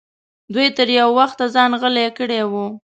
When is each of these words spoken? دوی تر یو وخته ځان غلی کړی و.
دوی 0.53 0.67
تر 0.77 0.87
یو 0.99 1.09
وخته 1.19 1.45
ځان 1.55 1.71
غلی 1.81 2.07
کړی 2.17 2.41
و. 2.51 2.53